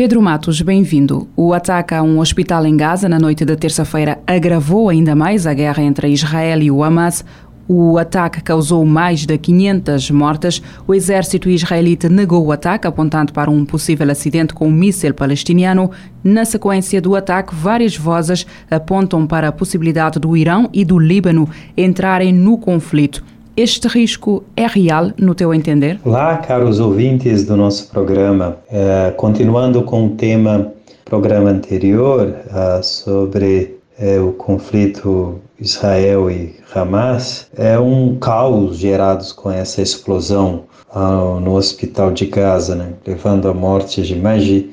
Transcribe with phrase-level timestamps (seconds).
[0.00, 1.28] Pedro Matos, bem-vindo.
[1.36, 5.52] O ataque a um hospital em Gaza na noite da terça-feira agravou ainda mais a
[5.52, 7.22] guerra entre Israel e o Hamas.
[7.68, 10.62] O ataque causou mais de 500 mortes.
[10.86, 15.90] O exército israelita negou o ataque, apontando para um possível acidente com um míssil palestiniano.
[16.24, 21.46] Na sequência do ataque, várias vozes apontam para a possibilidade do Irão e do Líbano
[21.76, 23.22] entrarem no conflito.
[23.56, 25.98] Este risco é real, no teu entender?
[26.04, 28.58] Olá, caros ouvintes do nosso programa.
[28.70, 30.72] É, continuando com o tema
[31.04, 39.50] programa anterior uh, sobre uh, o conflito Israel e Hamas, é um caos gerado com
[39.50, 44.70] essa explosão uh, no hospital de Gaza, né, levando à morte de mais de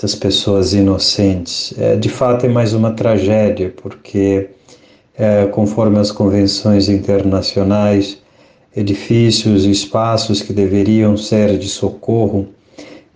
[0.00, 1.74] das pessoas inocentes.
[1.78, 4.50] É, de fato, é mais uma tragédia, porque
[5.18, 8.18] é, conforme as convenções internacionais,
[8.76, 12.48] edifícios e espaços que deveriam ser de socorro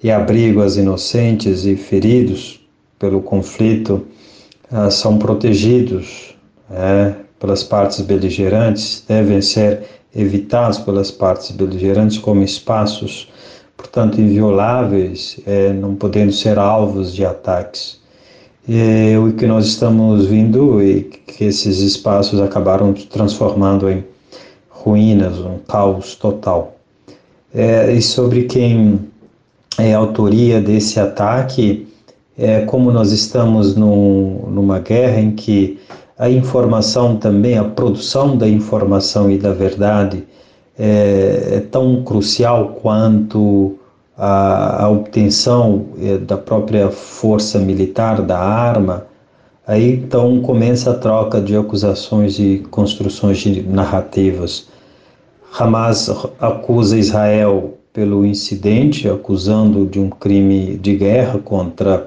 [0.03, 2.61] e abrigo às inocentes e feridos
[2.99, 4.07] pelo conflito
[4.71, 6.35] ah, são protegidos
[6.71, 9.83] é, pelas partes beligerantes, devem ser
[10.15, 13.29] evitados pelas partes beligerantes como espaços,
[13.77, 18.00] portanto, invioláveis, é, não podendo ser alvos de ataques.
[18.69, 24.05] E o que nós estamos vendo é que esses espaços acabaram transformando em
[24.69, 26.77] ruínas, um caos total.
[27.53, 29.01] É, e sobre quem
[29.79, 31.89] é a autoria desse ataque,
[32.39, 35.79] é, como nós estamos num, numa guerra em que
[36.19, 40.25] a informação também, a produção da informação e da verdade
[40.79, 43.79] é, é tão crucial quanto
[44.23, 49.07] a, a obtenção eh, da própria força militar, da arma,
[49.67, 54.69] aí então começa a troca de acusações e construções de narrativas.
[55.59, 62.07] Hamas acusa Israel pelo incidente, acusando de um crime de guerra contra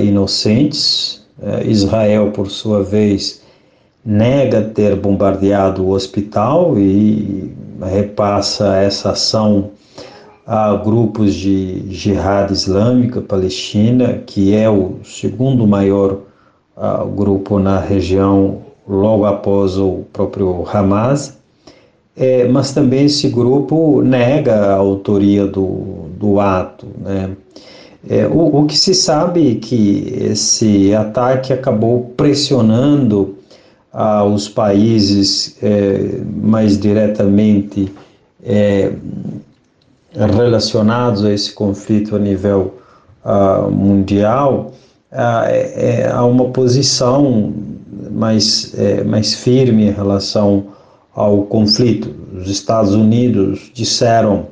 [0.00, 1.24] inocentes.
[1.40, 3.42] Eh, Israel, por sua vez,
[4.04, 9.70] nega ter bombardeado o hospital e repassa essa ação
[10.46, 16.18] a grupos de Jihad Islâmica Palestina, que é o segundo maior
[16.76, 21.38] uh, grupo na região, logo após o próprio Hamas,
[22.16, 26.86] é, mas também esse grupo nega a autoria do, do ato.
[26.98, 27.30] Né?
[28.08, 33.36] É, o, o, que se sabe é que esse ataque acabou pressionando
[33.92, 37.90] ah, os países é, mais diretamente
[38.44, 38.92] é,
[40.14, 42.74] relacionados a esse conflito a nível
[43.24, 44.72] uh, mundial,
[45.12, 45.16] uh,
[45.48, 47.52] é, há uma posição
[48.10, 50.66] mais, é, mais firme em relação
[51.14, 52.14] ao conflito.
[52.32, 54.46] Os Estados Unidos disseram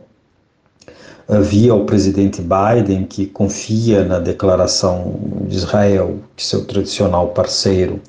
[1.28, 5.14] uh, via o presidente Biden que confia na declaração
[5.46, 8.00] de Israel, de seu tradicional parceiro,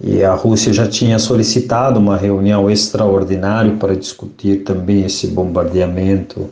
[0.00, 6.48] e a Rússia já tinha solicitado uma reunião extraordinária para discutir também esse bombardeamento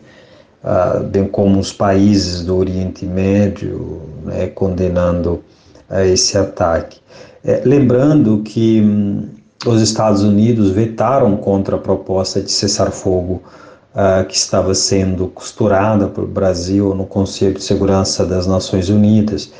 [0.68, 5.44] ah, bem como os países do Oriente Médio, né, condenando
[5.88, 6.98] uh, esse ataque.
[7.44, 9.28] É, lembrando que hum,
[9.64, 13.44] os Estados Unidos vetaram contra a proposta de cessar-fogo
[13.94, 19.52] uh, que estava sendo costurada pelo Brasil no Conselho de Segurança das Nações Unidas.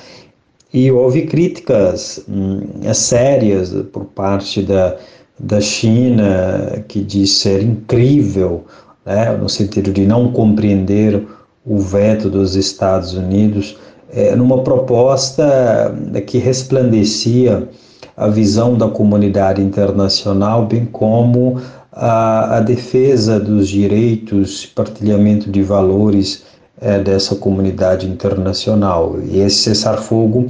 [0.75, 2.62] E houve críticas hum,
[2.93, 4.97] sérias por parte da,
[5.39, 8.65] da China, que diz ser incrível
[9.06, 11.25] né, no sentido de não compreender
[11.65, 13.78] o veto dos Estados Unidos,
[14.13, 17.69] é, numa proposta é, que resplandecia
[18.16, 21.60] a visão da comunidade internacional, bem como
[21.92, 26.45] a, a defesa dos direitos, partilhamento de valores
[26.81, 29.16] é, dessa comunidade internacional.
[29.22, 30.47] E esse cessar-fogo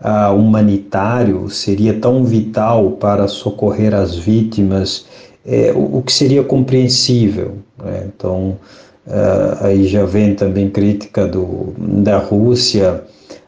[0.00, 5.06] uh, humanitário seria tão vital para socorrer as vítimas
[5.48, 7.56] é, o, o, que seria compreensível.
[7.82, 8.06] Né?
[8.06, 8.58] Então,
[9.06, 13.02] uh, aí já vem também crítica do, da Rússia,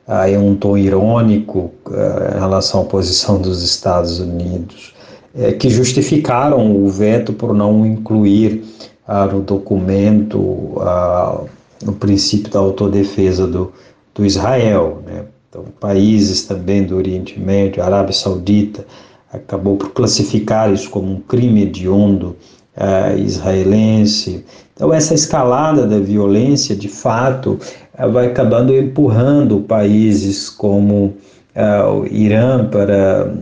[0.09, 4.95] aí um tom irônico uh, em relação à posição dos Estados Unidos,
[5.37, 8.65] é, que justificaram o veto por não incluir
[9.07, 10.39] uh, no documento
[11.87, 13.73] o princípio da autodefesa do,
[14.15, 15.03] do Israel.
[15.07, 15.25] Né?
[15.49, 18.87] Então, países também do Oriente Médio, Arábia Saudita,
[19.33, 22.37] acabou por classificar isso como um crime hediondo
[22.77, 24.45] uh, israelense.
[24.75, 27.59] Então, essa escalada da violência, de fato,
[27.99, 31.15] uh, vai acabando empurrando países como
[31.55, 33.33] uh, o Irã para,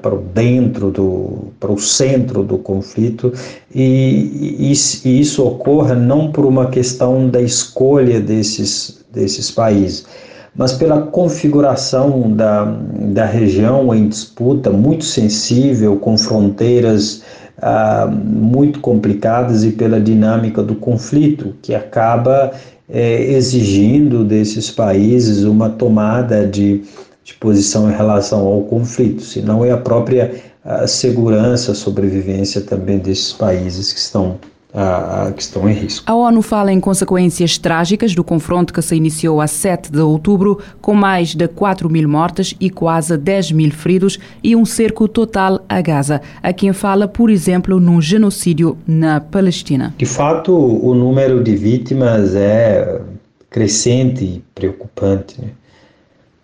[0.00, 3.32] para o dentro do, para o centro do conflito,
[3.74, 4.72] e, e,
[5.04, 10.06] e isso ocorra não por uma questão da escolha desses, desses países,
[10.56, 17.22] mas pela configuração da, da região em disputa muito sensível, com fronteiras
[17.60, 22.52] ah, muito complicadas e pela dinâmica do conflito, que acaba
[22.88, 26.82] eh, exigindo desses países uma tomada de,
[27.24, 30.32] de posição em relação ao conflito, senão é a própria
[30.64, 34.38] a segurança, a sobrevivência também desses países que estão
[34.74, 36.04] a, que estão em risco.
[36.10, 40.58] A ONU fala em consequências trágicas do confronto que se iniciou a 7 de outubro,
[40.80, 45.64] com mais de 4 mil mortes e quase 10 mil feridos e um cerco total
[45.68, 46.20] a Gaza.
[46.42, 49.94] A quem fala, por exemplo, num genocídio na Palestina.
[49.96, 53.00] De fato, o número de vítimas é
[53.48, 55.40] crescente e preocupante.
[55.40, 55.48] Né?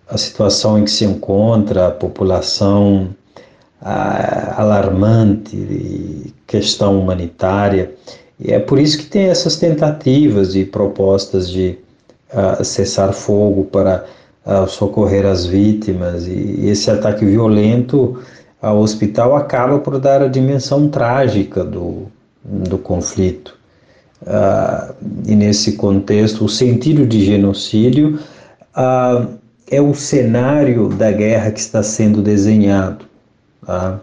[0.09, 3.11] A situação em que se encontra a população
[4.56, 7.94] alarmante, questão humanitária.
[8.41, 11.79] E é por isso que tem essas tentativas e propostas de
[12.33, 14.05] uh, cessar fogo para
[14.47, 16.27] uh, socorrer as vítimas.
[16.27, 18.19] E, esse ataque violento
[18.63, 22.07] ao hospital acaba por dar a dimensão trágica do,
[22.43, 23.59] do conflito.
[24.23, 24.95] Uh,
[25.27, 28.19] e nesse contexto, o sentido de genocídio
[29.71, 33.05] é o cenário da guerra que está sendo desenhado.
[33.65, 34.01] Tá?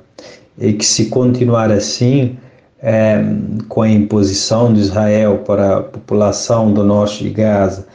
[0.59, 2.37] E que, se continuar assim,
[2.81, 3.23] é,
[3.67, 7.85] com a imposição de Israel para a população do norte de Gaza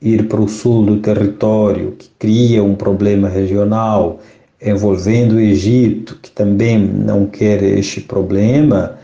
[0.00, 4.18] ir para o sul do território, que cria um problema regional
[4.60, 8.96] envolvendo o Egito, que também não quer este problema,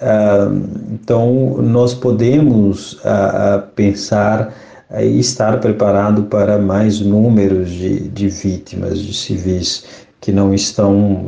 [0.00, 0.50] ah,
[0.92, 4.54] então nós podemos ah, pensar
[5.00, 9.84] e estar preparado para mais números de, de vítimas de civis
[10.20, 11.26] que não estão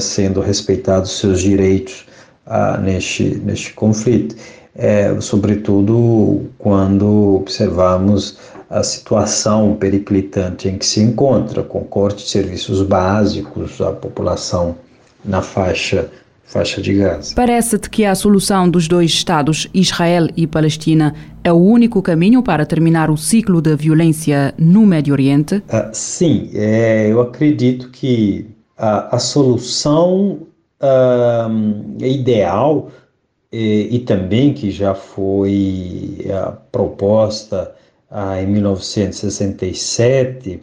[0.00, 2.04] sendo respeitados seus direitos
[2.50, 4.34] ah, neste, neste conflito.
[4.74, 8.38] É, sobretudo quando observamos
[8.68, 14.76] a situação periclitante em que se encontra, com corte de serviços básicos à população
[15.24, 16.10] na faixa
[16.44, 17.32] faixa de Gaza.
[17.36, 21.14] Parece-te que a solução dos dois Estados, Israel e Palestina,
[21.44, 25.62] é o único caminho para terminar o ciclo da violência no Médio Oriente?
[25.68, 30.40] Ah, sim, é, eu acredito que a, a solução
[30.80, 31.48] ah,
[32.00, 32.90] ideal
[33.52, 37.74] e, e, também que já foi a proposta
[38.10, 40.60] ah, em 1967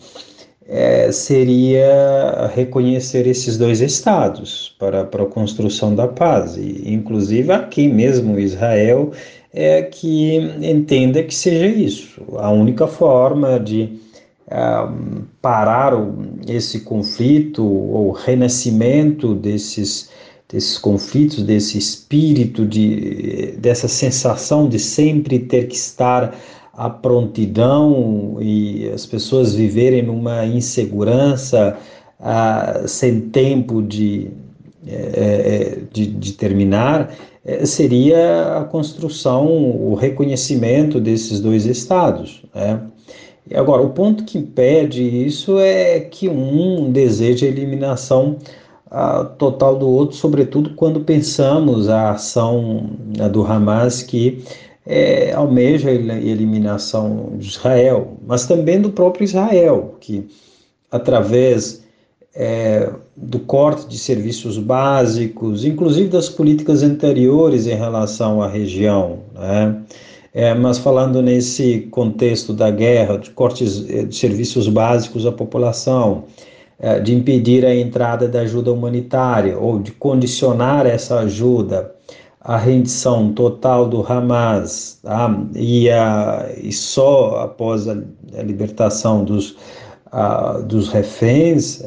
[0.68, 7.88] é, seria reconhecer esses dois estados para, para a construção da paz, e, inclusive aqui
[7.88, 9.12] mesmo Israel
[9.54, 12.22] é que entenda que seja isso.
[12.38, 13.98] A única forma de
[14.48, 15.94] uh, parar
[16.48, 20.10] esse conflito ou renascimento desses
[20.50, 26.34] desses conflitos, desse espírito de dessa sensação de sempre ter que estar
[26.74, 31.76] a prontidão e as pessoas viverem numa insegurança
[32.20, 34.30] ah, sem tempo de,
[34.88, 37.14] é, de, de, terminar,
[37.46, 42.44] é, seria a construção, o reconhecimento desses dois estados.
[42.54, 42.82] Né?
[43.50, 48.38] E agora, o ponto que impede isso é que um deseja a eliminação
[48.90, 52.90] ah, total do outro, sobretudo quando pensamos a ação
[53.32, 54.44] do Hamas que
[54.86, 60.28] é, almeja a eliminação de Israel, mas também do próprio Israel, que
[60.90, 61.84] através
[62.34, 69.82] é, do corte de serviços básicos, inclusive das políticas anteriores em relação à região, né?
[70.34, 76.26] É, mas falando nesse contexto da guerra, de cortes é, de serviços básicos à população,
[76.80, 81.96] é, de impedir a entrada da ajuda humanitária ou de condicionar essa ajuda
[82.40, 85.38] a rendição total do Hamas tá?
[85.54, 87.98] e, a, e só após a,
[88.38, 89.58] a libertação dos,
[90.66, 91.82] dos reféns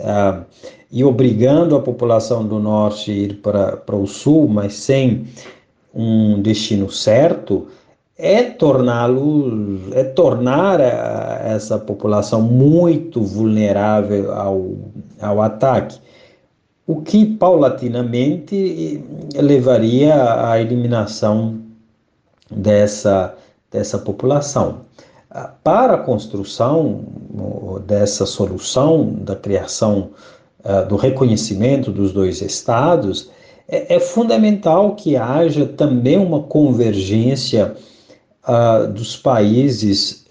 [0.93, 5.25] e obrigando a população do norte a ir para, para o sul, mas sem
[5.95, 7.69] um destino certo,
[8.21, 14.73] é torná-los, é tornar a, essa população muito vulnerável ao,
[15.21, 15.99] ao ataque
[16.91, 19.01] o que paulatinamente
[19.37, 21.61] levaria à eliminação
[22.51, 23.37] dessa,
[23.71, 24.81] dessa população.
[25.31, 27.05] ah, para a construção
[27.87, 30.11] dessa solução da criação
[30.65, 33.31] uh, do reconhecimento dos dois estados,
[33.69, 37.77] é, é, fundamental que haja também uma convergência
[38.95, 40.25] dos países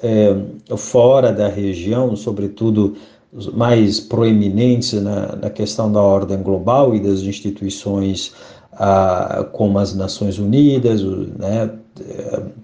[0.69, 2.95] uh, fora da região, sobretudo
[3.31, 8.33] os mais proeminentes na, na, questão da ordem global e das instituições
[8.73, 11.69] ah, como as Nações Unidas, né,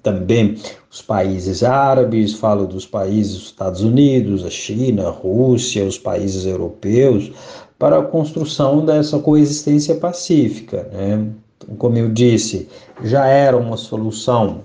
[0.01, 0.55] também
[0.89, 6.45] os países árabes, falo dos países dos Estados Unidos, a China, a Rússia, os países
[6.45, 7.31] europeus,
[7.77, 10.89] para a construção dessa coexistência pacífica.
[10.93, 11.27] Né?
[11.77, 12.69] Como eu disse,
[13.03, 14.61] já era uma solução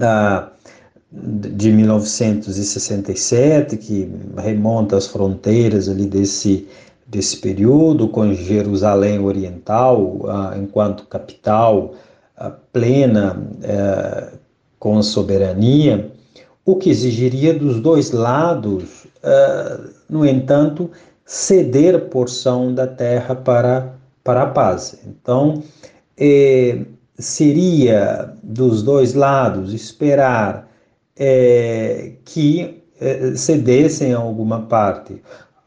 [0.00, 0.50] ah,
[1.10, 6.68] de 1967, que remonta às fronteiras ali desse,
[7.06, 11.94] desse período, com Jerusalém Oriental ah, enquanto capital
[12.72, 14.32] plena é,
[14.78, 16.10] com soberania,
[16.64, 19.78] o que exigiria dos dois lados, é,
[20.08, 20.90] no entanto,
[21.24, 24.98] ceder porção da terra para, para a paz.
[25.06, 25.62] Então,
[26.16, 26.82] é,
[27.18, 30.68] seria dos dois lados esperar
[31.16, 35.20] é, que é, cedessem alguma parte.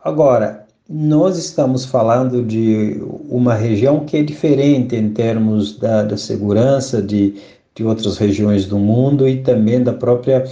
[0.04, 7.02] Agora, nós estamos falando de uma região que é diferente em termos da, da segurança
[7.02, 7.36] de,
[7.76, 10.46] de outras regiões do mundo e também da própria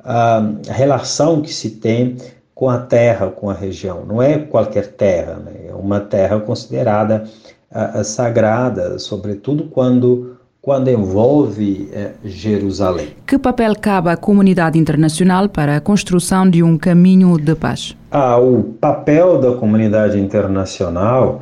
[0.00, 2.16] a, relação que se tem
[2.54, 4.04] com a terra, com a região.
[4.06, 5.66] Não é qualquer terra, né?
[5.68, 7.24] é uma terra considerada
[7.70, 10.35] a, a sagrada, sobretudo quando
[10.66, 13.10] quando envolve é, Jerusalém.
[13.24, 17.96] Que papel cabe à comunidade internacional para a construção de um caminho de paz?
[18.10, 21.40] Ah, o papel da comunidade internacional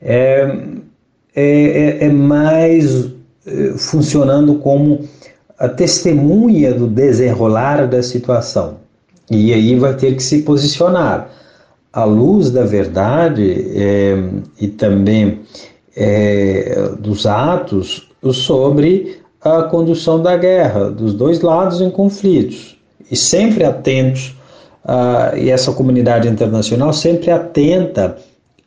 [0.00, 0.56] é,
[1.36, 3.10] é, é, é mais
[3.46, 5.06] é, funcionando como
[5.58, 8.76] a testemunha do desenrolar da situação.
[9.30, 11.28] E aí vai ter que se posicionar
[11.92, 14.16] à luz da verdade é,
[14.58, 15.40] e também
[15.94, 22.76] é, dos atos sobre a condução da guerra, dos dois lados em conflitos,
[23.10, 24.36] e sempre atentos,
[24.84, 28.16] uh, e essa comunidade internacional sempre atenta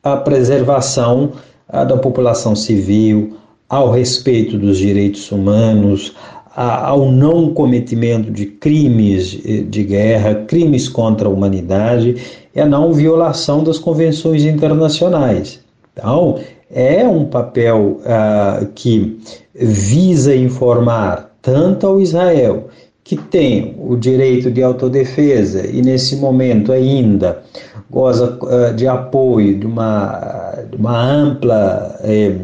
[0.04, 1.32] à preservação
[1.70, 3.38] uh, da população civil,
[3.70, 6.14] ao respeito dos direitos humanos,
[6.56, 12.16] ao não cometimento de crimes eh, de guerra, crimes contra a humanidade
[12.56, 15.60] e a não violação das convenções internacionais.
[15.92, 16.40] Então,
[16.72, 19.20] é um papel uh, que
[19.56, 22.68] visa informar tanto ao Israel,
[23.04, 27.44] que tem o direito de autodefesa e nesse momento ainda
[27.90, 32.36] goza uh, de apoio de uma, de uma ampla, eh,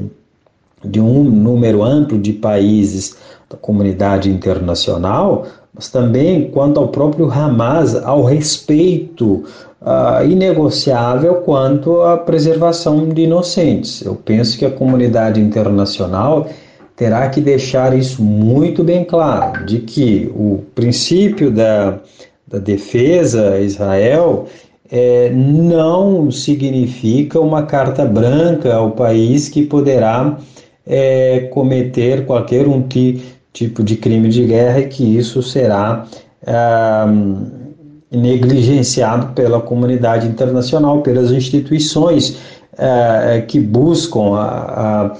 [0.85, 3.17] de um número amplo de países
[3.49, 9.43] da comunidade internacional, mas também quanto ao próprio Hamas, ao respeito
[9.81, 14.03] uh, inegociável quanto à preservação de inocentes.
[14.05, 16.47] Eu penso que a comunidade internacional
[17.01, 21.97] terá que deixar isso muito bem claro, de que o princípio da,
[22.47, 24.45] da defesa a Israel
[24.87, 30.37] é, não significa uma carta branca ao país que poderá
[30.85, 36.05] é, cometer qualquer um tipo de crime de guerra e que isso será
[36.45, 37.07] ah,
[38.11, 42.37] negligenciado pela comunidade internacional, pelas instituições
[42.73, 45.17] uh, que buscam a, a,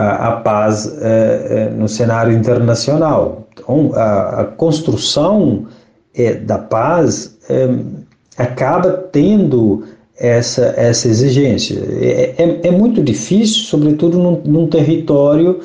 [0.00, 3.46] a paz uh, no cenário internacional.
[3.52, 5.66] Então, a, a construção
[6.46, 7.36] da paz
[8.38, 9.84] acaba tendo
[10.18, 11.80] essa, essa exigência.
[12.00, 15.60] É, é, é muito difícil, sobretudo num, num território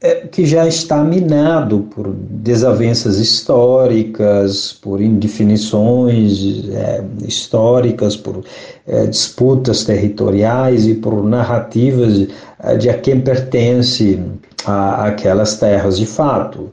[0.00, 8.44] é, que já está minado por desavenças históricas, por indefinições é, históricas, por
[8.86, 12.28] é, disputas territoriais e por narrativas
[12.62, 14.20] é, de a quem pertence
[14.66, 16.70] a, aquelas terras de fato.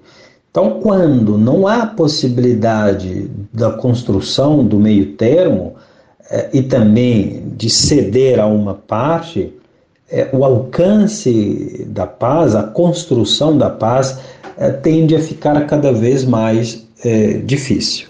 [0.52, 5.76] Então, quando não há possibilidade da construção do meio termo
[6.30, 9.54] é, e também de ceder a uma parte,
[10.14, 14.20] é, o alcance da paz, a construção da paz,
[14.56, 18.06] é, tende a ficar cada vez mais é, difícil.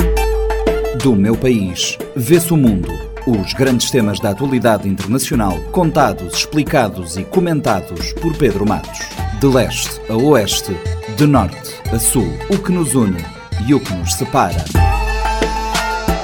[1.01, 2.89] Do meu país, vê-se o mundo.
[3.25, 8.99] Os grandes temas da atualidade internacional, contados, explicados e comentados por Pedro Matos.
[9.39, 10.75] De leste a oeste,
[11.15, 13.23] de norte a sul, o que nos une
[13.65, 14.65] e o que nos separa.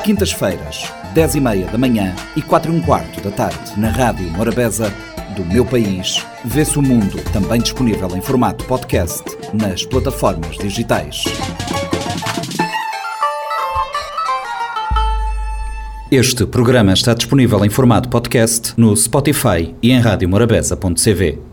[0.04, 4.30] Quintas-feiras, 10 e meia da manhã e 4 e um quarto da tarde, na Rádio
[4.32, 4.92] Morabeza
[5.40, 11.24] do Meu País, vê-se o mundo, também disponível em formato podcast nas plataformas digitais.
[16.12, 21.49] Este programa está disponível em formato podcast no Spotify e em radiomorabeza.cv.